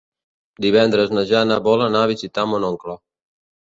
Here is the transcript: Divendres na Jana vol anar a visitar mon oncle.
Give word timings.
Divendres 0.65 1.13
na 1.17 1.25
Jana 1.33 1.61
vol 1.71 1.87
anar 1.91 2.05
a 2.07 2.11
visitar 2.17 2.51
mon 2.55 2.71
oncle. 2.75 3.03